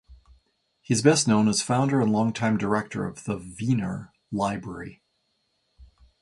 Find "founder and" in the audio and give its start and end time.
1.61-2.11